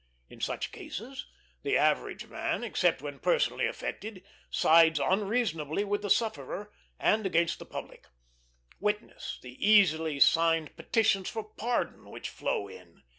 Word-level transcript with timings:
In 0.31 0.41
such 0.41 0.71
cases, 0.71 1.27
the 1.61 1.77
average 1.77 2.25
man, 2.25 2.63
except 2.63 3.03
when 3.03 3.19
personally 3.19 3.67
affected, 3.67 4.23
sides 4.49 4.99
unreasonably 4.99 5.83
with 5.83 6.01
the 6.01 6.09
sufferer 6.09 6.73
and 6.99 7.23
against 7.23 7.59
the 7.59 7.67
public; 7.67 8.07
witness 8.79 9.37
the 9.43 9.63
easily 9.63 10.19
signed 10.19 10.75
petitions 10.75 11.29
for 11.29 11.43
pardon 11.43 12.09
which 12.09 12.29
flow 12.29 12.67
in. 12.67 13.03